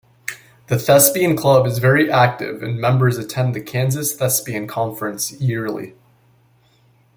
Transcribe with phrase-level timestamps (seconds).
[0.65, 5.93] The Thespian club is very active and members attend the Kansas Thespian Conference yearly.